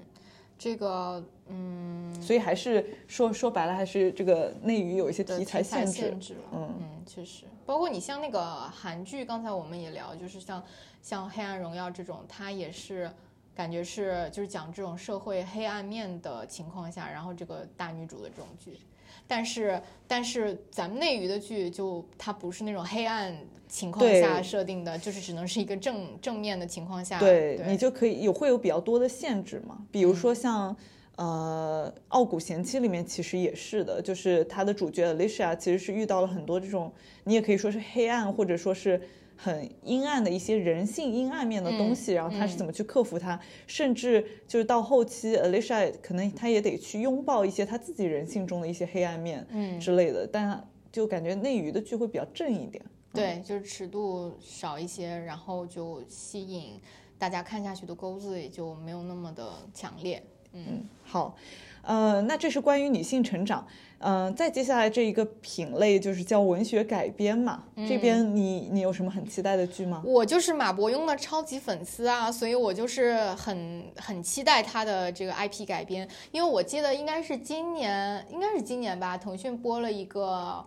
[0.59, 5.87] 这个，嗯，所以还是说说白了，还是这个内娱有一些题材限
[6.18, 6.75] 制，嗯。
[6.81, 10.64] 嗯，确实，包括你像那个韩剧，刚才我们也聊，就是像
[11.03, 13.11] 像《黑暗荣耀》这种，它也是
[13.55, 18.81] 感觉是就是讲这种社会黑暗面的情况下，然后这个大女主的这种剧。
[19.27, 23.37] 但是，但是咱们内娱的剧就它不是那种黑暗
[23.69, 29.79] 情况下设定的，就是只能是一个正正面的情况下，对你就可以有会有比较多的限制嘛。
[29.91, 30.77] 比如说像
[31.17, 36.93] 呃《傲骨贤妻》里面其实也是的，就是它的主角 Alicia 其实是遇到了很多这种，
[37.25, 39.01] 你也可以说是黑暗或者说是。
[39.37, 43.38] 很阴暗的一些人性阴暗面的东西，然后他是怎么去克服它？
[43.66, 50.27] 甚至就是到后期，Alicia 可能他也得去拥抱一些他自己人性中的一些黑暗面，嗯之类的。
[50.27, 56.81] 但就感觉内娱的剧会比较正一点，对，就是尺度少一些，然后就吸引
[57.18, 60.23] 大家看下去的钩子也就没有那么的强烈。
[60.53, 61.37] 嗯，好，
[61.85, 63.66] 呃，那这是关于女性成长。
[63.99, 70.03] 嗯，再接下来这一个品类就是叫文学改编嘛，这边你你有什么很期待的剧吗？
[70.05, 80.62] 我就是马伯庸的超级粉丝啊，所以我就是很很期待他的这个 IP 改编，因为我记得应该是今年，应该是今年吧，腾讯播了一个。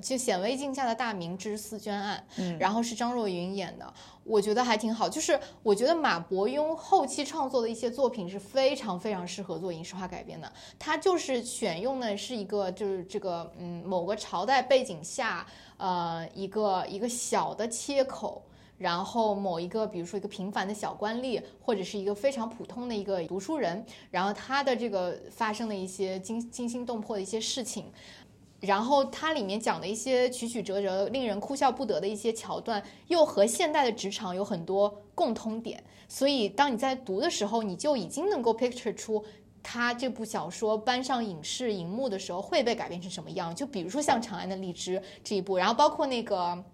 [0.00, 3.92] 就显微镜下的大明之思娟案，嗯，然后是张若昀演的，
[4.24, 5.08] 我觉得还挺好。
[5.08, 10.50] 就是我觉得马伯庸后期创作的一些作品是非常非常适合做影视化改编的。
[10.78, 18.42] 他就是选用的是一个就是这个嗯某个朝代背景下，呃一个一个小的切口，
[18.78, 27.92] 然后某一个比如说一个平凡的小官吏，或者是一个非常普通的一个读书人，然后他的这个发生的一些惊惊心动魄的一些事情。
[28.60, 35.82] 然后它里面讲的一些曲曲折折、令人哭笑不得的一些桥段，又和现代的职场有很多共通点。
[36.06, 39.24] 所以当你在读的时候，你就已经能够 picture 出
[39.62, 43.54] 他这部小说搬上影视荧幕的时候会被改编成什么样。
[43.54, 46.36] 就比如说像《长安的荔枝》这一部，然后包括那个《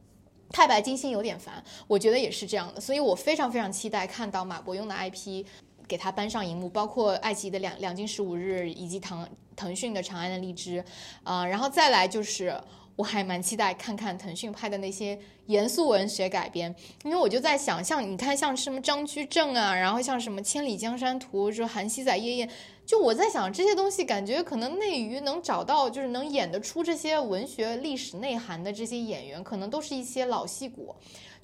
[0.51, 2.81] 太白金星有点烦》，我觉得也是这样的。
[2.81, 5.45] 所以我非常非常期待看到马伯庸的 IP
[5.89, 9.29] 给他搬上荧幕，包括爱奇艺的《两两京十五日》以及唐。
[9.57, 10.83] 腾讯的《长安的荔枝》，
[11.25, 12.55] 啊，然后再来就是，
[12.95, 22.51] 我还蛮期待看看腾讯拍的那些严肃文学改编，因为我就在想，像你看，像什么张居正啊，然后像什么《千里江山图》，说韩熙载夜宴，
[22.85, 30.95] 就我在想这些东西，感觉可能内娱能找到，就是能演得出这些文学历史内涵的这些演员，可能都是一些老戏骨。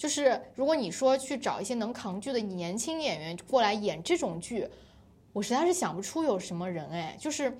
[0.02, 4.68] 就是如果你说去找一些能扛剧的年轻演员过来演这种剧。
[5.32, 7.56] 我实在是想不出有什么人哎，就是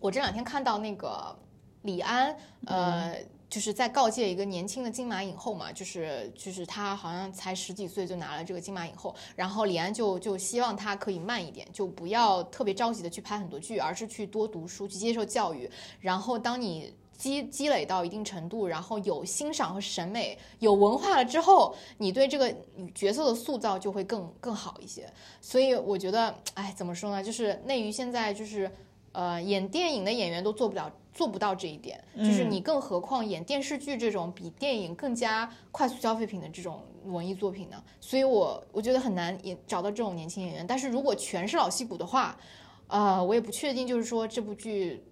[0.00, 1.38] 我这两天看到那个
[1.82, 2.36] 李安，
[2.66, 3.14] 呃。
[3.50, 15.70] 就是在告诫一个年轻的金马影后嘛，就是就是他好像才十几岁就拿了这个金马影后，然后李安就就希望他可以慢一点，就不要特别着急的去拍很多剧，而是去多读书，去接受教育。
[16.00, 22.54] 然后当你积积累到一定程度，然后有欣赏和审美、有文化了之后，你对这个
[22.94, 25.10] 角色的塑造就会更更好一些。
[25.40, 27.22] 所以我觉得，哎，怎么说呢？
[27.22, 28.70] 就是内娱现在就是
[29.12, 30.92] 呃，演电影的演员都做不了。
[31.14, 37.80] 做不到这一点，就是你，更何况演电视剧这种比电影更加快速消费品的这种文艺作品呢？
[38.00, 40.66] 所以，我我觉得很难也找到这种年轻演员。
[40.66, 42.36] 但是如果全是老戏骨的话，
[42.88, 45.04] 呃，我也不确定，就是说这部剧。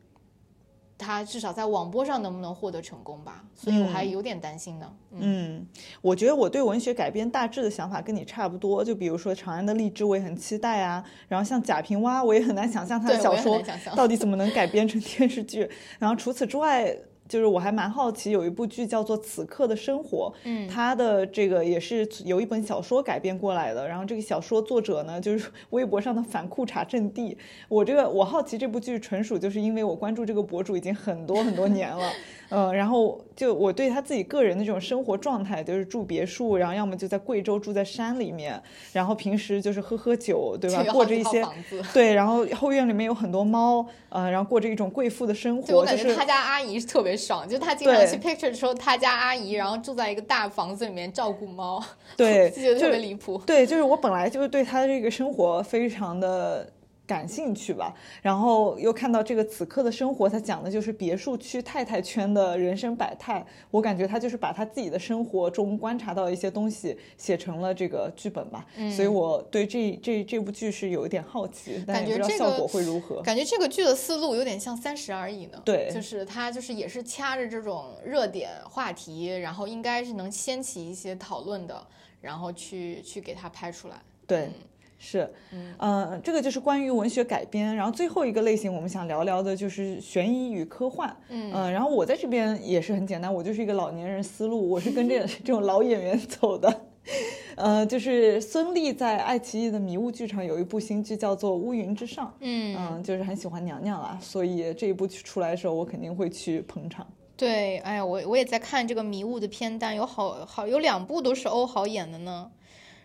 [1.02, 3.44] 他至少在网播上能不能获得成功吧？
[3.54, 4.90] 所以我还有点担心呢。
[5.10, 5.66] 嗯，
[6.00, 8.84] 我觉得我对文学改编大致的想法跟你差不多。
[8.84, 11.04] 就比如说《长安的荔枝》，我也很期待啊。
[11.28, 13.60] 然后像贾平凹，我也很难想象他的小说
[13.96, 15.68] 到底怎么能改编成电视剧。
[15.98, 16.96] 然后除此之外。
[17.32, 23.88] 就是我还蛮好奇，有一部剧叫做《此刻的生活》，嗯，它的这个也是由一本小说改编过来的。
[23.88, 27.34] 然后这个小说作者呢，就是 微博上的反裤衩阵地。
[27.70, 32.12] 我这个我好奇这部剧，纯属就是因为我关注这个博主已经很多很多年了。
[32.50, 38.62] 嗯，然后就我对他自己个人的这种生活状态，就是住别墅，然后要么就在贵州住在山里面，
[38.92, 40.84] 然后平时就是喝喝酒，对吧？
[40.92, 41.42] 过着一些
[41.94, 45.74] 对，然后后院里面有很多猫，呃，然后过着一种贵妇的生活。
[45.76, 51.82] 我感觉他家阿姨是特别爽，就他经常去 picture 的时候，他家阿姨然后住在一个大房子里面照顾猫，
[52.16, 53.38] 对， 就觉得特别离谱。
[53.46, 56.70] 对，就是我本来就是对他的这个生活非常的。
[57.12, 63.44] 感兴趣吧，然后又看到这个此刻的生活，他讲的就是别墅区太太圈的人生百态。
[63.70, 68.66] 我感觉他就是把他自己的生活中观察到一些东西写成了这个剧本吧。
[68.76, 73.20] 嗯，所以我对这这这部剧是有一点好奇，但不知道效果会如何。
[73.20, 75.60] 感觉这个剧的思路有点像《三十而已》呢。
[75.66, 81.86] 对，就是他就是也是掐着这种热点话题，然后应该是能掀起一些讨论的，
[82.22, 83.96] 然后去去给他拍出来。
[84.26, 84.48] 对。
[85.04, 85.28] 是，
[85.78, 96.82] 嗯，这个就是关于文学改编，然后最后一个类型我们想聊聊的就是悬疑与科幻，嗯，然后我在这边也是很简单，我就是一个老年人思路，我是跟这 这种老演员走的，
[97.56, 107.04] 呃，就是孙俪在爱奇艺的迷雾剧场有一部新剧叫做《乌云之上》，嗯嗯，就是很喜欢娘娘啦，所以这一部出来的时候我肯定会去捧场。
[107.36, 112.48] 对，哎呀，我我也在看这个迷雾的片单，有好好有两部都是欧豪演的呢。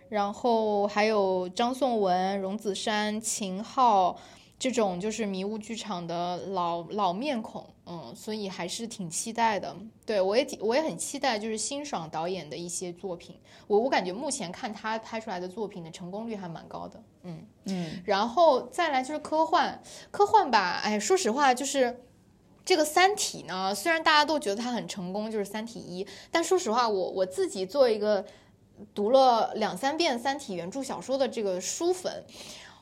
[0.09, 4.17] 然后还有张颂文、荣梓杉、秦昊
[4.57, 9.75] 这种就是迷雾剧场的老老面孔，嗯，所以还是挺期待的。
[10.05, 13.37] 对我也挺我也很期待，就是辛爽导演的一些作品。
[13.67, 18.01] 我我感觉目前看他拍出来的作品的成功率还蛮高的，嗯嗯。
[18.05, 19.79] 然后再来就是科幻，
[20.09, 22.01] 科幻吧，哎，说实话就是
[22.65, 28.25] 这个《三体》呢，虽然大家都觉得它很成功，就是《三体一》，但说实话，我我自己做一个。
[28.93, 32.23] 读了两三遍《三体》原著小说的这个书粉，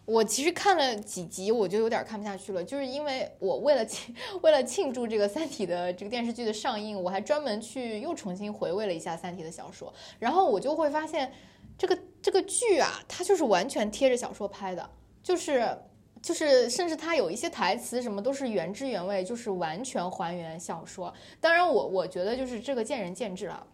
[0.05, 2.63] 我其实看了几集，我就有点看不下去了。
[2.63, 11.31] 就是因为我为了庆 为了庆祝这个《三体》的这个电视剧的上映，我还专门去又重新回味了一下《三体》的小说，然后我就会发现，
[11.77, 14.89] 这个这个剧啊，它就是完全贴着小说拍的，
[15.23, 15.77] 就是
[16.21, 21.13] 就是甚至它有一些台词什么都是原汁原味，就是完全还原小说。
[21.39, 23.65] 当然，我我觉得就是这个见仁见智了。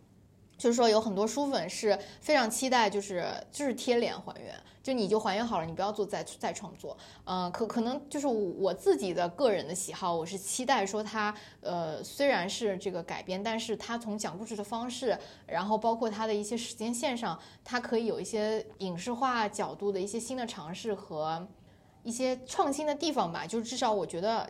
[0.61, 4.53] 就是说，有很多书粉是非常期待，就是就是贴脸还原，
[4.83, 6.95] 就你就还原好了，你不要做再再创作。
[7.25, 21.47] 嗯，可可能就是我自己的个人的喜好，我是期待说它，呃，虽然是这个改编，但是它从讲故事的方式，然后包括它的一些时间线上，它可以有一些影视化角度的一些新的尝试和
[22.03, 23.47] 一些创新的地方吧。
[23.47, 24.47] 就是至少我觉得，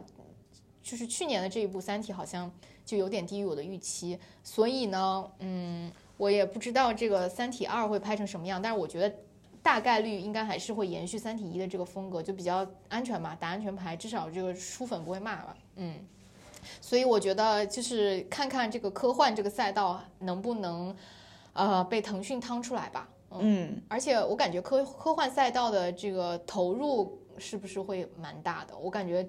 [0.84, 2.52] 就是去年的这一部《三体》好像
[2.92, 5.92] 就有点低于我的预期，所以呢，嗯。
[6.18, 9.12] 我也不知道这个《三体二》会拍成什么样，但是我觉得
[9.64, 15.58] 大概率应该还是会延续《三体一》的这个风格，就比较安全嘛，打安全牌，至少这个书粉不会骂吧。
[15.78, 15.96] 嗯，
[16.80, 20.96] 所以我觉得就是看看这个科幻这个赛道能不能
[21.54, 23.10] 呃被腾讯趟出来吧。
[23.40, 27.20] 嗯，而且我感觉科科幻赛道的这个投入。
[27.38, 28.78] 是不是会蛮大的？
[28.78, 29.28] 我感觉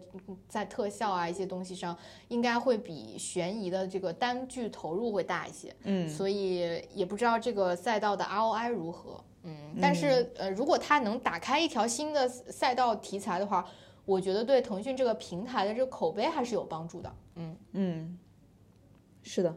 [0.48, 1.96] 在特效啊一些东西上，
[2.28, 5.74] 应该会比悬疑的这个单剧投入会大一些。
[5.84, 9.22] 嗯，所以也不知道这个赛道的 ROI 如何。
[9.44, 13.66] 嗯，但是呃，如果它能打开一条新的赛道题材的话，
[14.04, 17.14] 我觉得对腾讯这个平台的这个口碑还是有帮助的。
[17.36, 18.18] 嗯嗯，
[19.22, 19.54] 是的。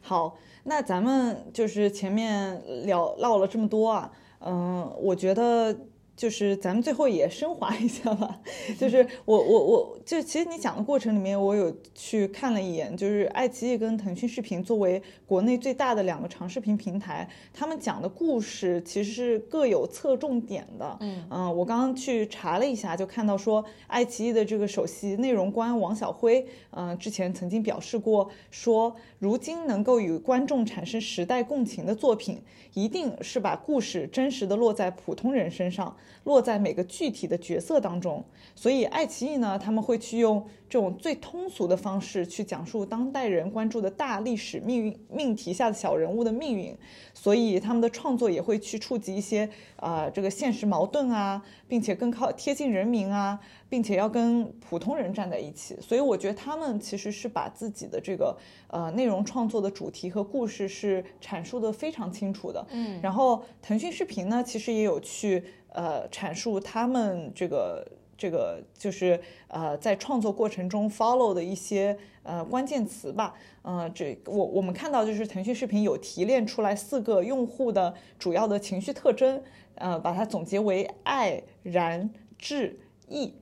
[0.00, 5.76] 好，那咱们就是前面聊唠了这么多啊，嗯，我觉得。
[6.18, 8.40] 就是咱们最后也升华一下吧，
[8.76, 20.98] 就是我我我就其实你讲的过程里面，我有去看了一眼，就是爱奇艺跟腾讯视频作为国内最大的两个长视频平台，他们讲的故事其实是各有侧重点的。
[21.00, 21.24] 嗯
[21.56, 32.42] 我刚刚去查了一下，就看到说爱奇艺的这个首席内容官王晓辉，嗯，之前曾经表示过，说如今能够与观众产生时代共情的作品，
[32.74, 35.96] 一定是把故事真实的落在普通人身上。
[36.24, 46.76] 落在每个具体的角色当中，所以爱奇艺呢，他们会去用这种最通俗的方式去讲述当代人关注的大历史命运命题下的小人物的命运，
[47.14, 53.38] 所以他们的创作也会去触及一些啊这个现实矛盾啊，并且更靠贴近人民啊，
[53.68, 58.36] 并且要跟普通人站在一起，所以我觉得他们其实是把自己的这个
[58.68, 62.66] 呃内容创作的主题和故事是阐述的非常清楚的。
[62.70, 65.42] 嗯，然后腾讯视频呢，其实也有去。
[65.72, 73.34] 呃，阐述他们这个这个就是呃，在创作过程中 follow 的一些呃关键词吧。
[73.62, 79.42] 呃，这我我们看到就是腾讯视频有提炼出来四个用户的主要的情绪特征，
[79.74, 82.08] 呃，把它总结为爱、然、
[82.38, 83.34] 智、义。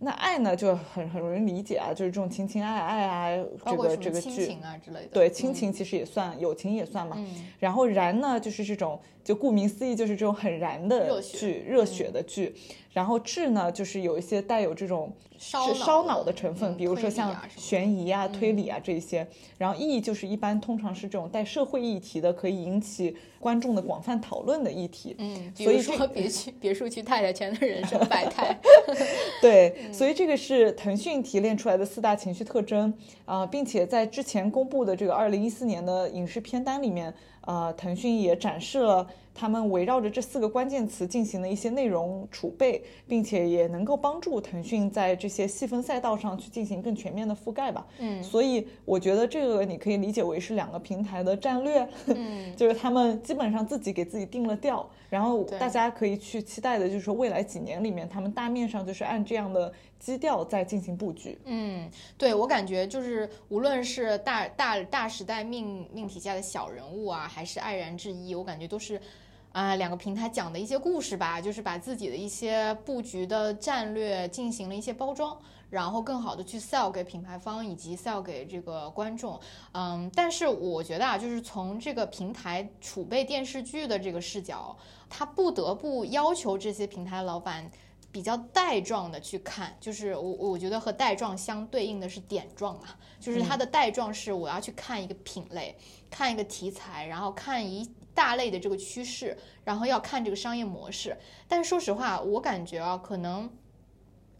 [0.00, 5.08] 那爱呢就很很容易理解啊，就是这种情情爱爱啊，这个这个剧啊之类的。
[5.12, 7.16] 对，亲情其实也算，友情也算嘛。
[7.58, 12.54] 然后然呢，就是这种，就顾名思义，就是这种很燃的剧，热血的剧。
[12.94, 19.28] 然后智呢，就是有一些带有这种烧烧脑的成分，比如说像悬疑啊、推理啊这些。
[19.58, 25.14] 然后义就是一般通常是这种带社会议题的，可以引起观众的广泛讨论的议题。
[25.18, 28.58] 嗯，所以说别去别墅区太太圈的人生百态。
[29.42, 32.92] 对，所以这个是腾讯提炼出来的四大情绪特征
[33.26, 37.14] 啊，并且在之前公布的这个二零一四年的影视片单里面，
[37.48, 39.06] 啊，腾讯也展示了。
[39.38, 47.86] 他们围绕着这四个关键词进行了一些内容储备，并且也能够帮助腾讯在这些细分赛道上去进行更全面的覆盖吧。
[47.98, 59.72] 嗯，所以我觉得这个你可以理解为是两个平台的战略，嗯， 就是他们基本上自己给自己定了调，然后大家可以去期待的就是说未来几年里面，他们大面上就是按这样的。
[59.98, 61.36] 基调在进行布局。
[61.44, 69.00] 嗯，对我感觉就是无论是大大大时代命命题下的小人物啊，还是爱然之一，我感觉都是
[69.58, 75.36] 啊两个平台讲的一些故事吧，就是把自己的一些布局的战略进行了一些包装，
[75.68, 79.40] 然后更好的去 sell 给品牌方以及 sell 给这个观众。
[79.72, 84.76] 嗯，但是我觉得啊，就是从这个平台储备电视剧的这个视角，
[85.10, 87.68] 他不得不要求这些平台老板。
[88.10, 92.88] 比较带状的去看，就是我我觉得和带状相对应的是点状嘛，
[93.20, 95.76] 就是它的带状是我要去看一个品类，
[96.10, 97.86] 看一个题材，然后看一
[98.18, 101.16] 大类的这个趋势，然后要看这个商业模式。
[101.46, 103.48] 但是说实话，我感觉啊，可能，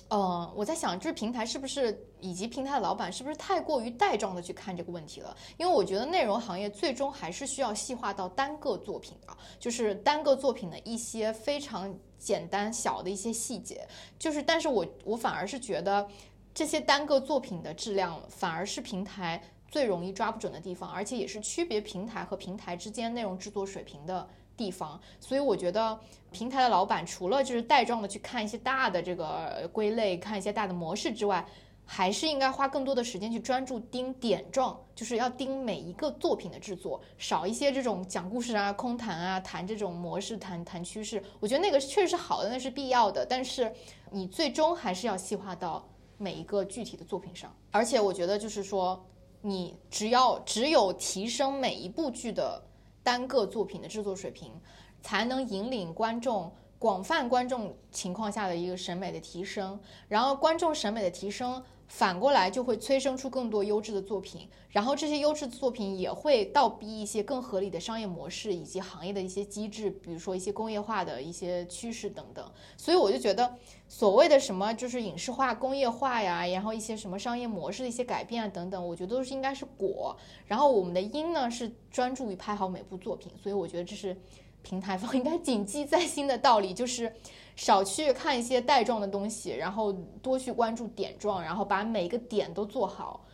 [0.08, 5.36] 呃，我在想，就是平台是不是以及平台的老板是不是太过于带状的去看这个问题了？
[5.56, 11.96] 因为我觉得内容行业最终还是需要细化到单个作品的，就是单个作品的一些非常。
[12.18, 13.86] 简单小的一些细节，
[14.18, 16.04] 就是，但是我我反而是觉得
[16.52, 25.00] 这些单个作品的质量反而是平台最容易抓不准的地方，而且也是区别平台和平台之间内容制作水平的地方。
[25.20, 25.98] 所以我觉得
[26.30, 31.46] 平台的老板除了就是带状的去看一些大的这个归类，看一些大的模式之外。
[31.90, 41.24] 还是应该花更多的时间去专注盯点状，就是要盯每一个作品的制作，少一些这种讲故事啊、空谈啊、谈这种模式、谈谈趋势。
[41.40, 43.24] 我觉得那个确实是好的，那是必要的。
[43.24, 43.72] 但是
[44.10, 45.88] 你最终还是要细化到
[46.18, 47.50] 每一个具体的作品上。
[47.70, 49.02] 而且我觉得就是说，
[49.40, 52.62] 你只要只有提升每一部剧的
[53.02, 54.52] 单个作品的制作水平，
[55.00, 56.52] 才能引领观众。
[56.80, 59.76] 广泛观众情况下的一个审美的提升，
[60.06, 61.60] 然后观众审美的提升。
[61.88, 72.46] 反过来就会催生出更多优质的作品，然后这些优质的作品也会倒逼一些更合理的商业模式以及行业的一些机制，比如说一些工业化的一些趋势等等。
[72.76, 73.54] 所以我就觉得，
[73.88, 80.14] 所谓的什么就是影视化、工业化呀，然后一些什么商业模式的一些改变啊等等，我觉得都是应该是果。
[80.46, 84.14] 然后我们的因呢是专注于拍好每部作品，所以我觉得这是
[84.62, 87.14] 平台方应该谨记在心的道理，就是。
[87.58, 89.92] 少去看一些带状的东西，然后
[90.22, 93.24] 多去关注点状，然后把每一个点都做好，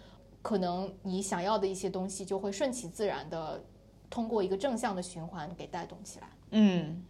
[0.41, 3.63] 可能你想要的一些东西就会顺其自然的
[4.09, 6.29] 通过一个正向的循环给带动起来。
[6.53, 7.05] 嗯，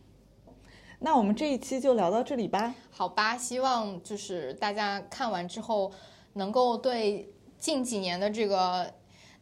[0.99, 2.75] 那我们这一期就聊到这里吧。
[2.91, 5.93] 好吧，希望就是大家看完之后
[6.33, 8.93] 能够对近几年的这个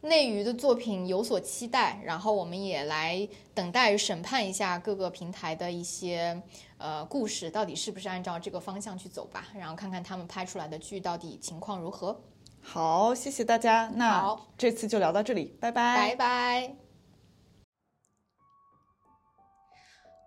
[0.01, 6.39] 内娱的作品有所期待，然后我们也来等待审判一下各个平台的一些
[6.83, 12.21] 呃故事，到底是不是按照这个方向去走吧，然后看看他们拍出来的剧到底情况如何。
[12.61, 16.09] 好，谢谢大家，那好这次就聊到这里，拜拜。
[16.09, 16.75] 拜拜。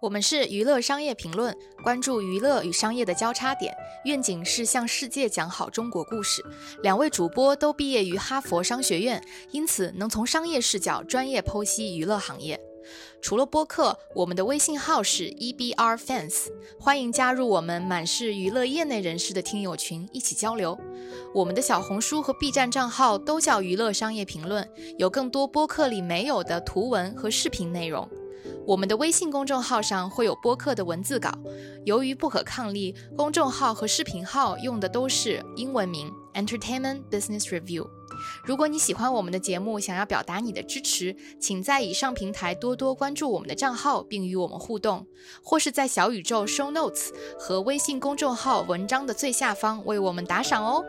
[0.00, 6.42] 我们是娱乐商业评论，关注娱乐与商业的交叉点，愿景是向世界讲好中国故事。
[6.82, 12.58] 两位主播都毕业于哈佛商学院，因此能从商业视角专业剖析娱乐行业。
[13.20, 16.46] 除了播客，我们的微信号是 EBR Fans，
[16.78, 20.78] 欢迎加入我们满是娱乐业内人士的听友群，一起交流。
[21.34, 24.68] 我们的小红书和 B 站账号都叫娱乐商业评论，
[24.98, 28.08] 有更多播客里没有的图文和视频内容。
[28.64, 31.32] 我们的微信公众号上会有播客的文字稿，
[31.84, 37.88] 由于不可抗力，公众号和视频号用的都是英文名 Entertainment Business Review。
[38.46, 45.04] 如果你喜欢我们的节目，想要表达你的支持，请在以上平台多多关注我们的账号，并与我们互动，
[45.42, 50.84] 或是在小宇宙 Show Notes 和微信公众号文章的最下方为我们打赏哦。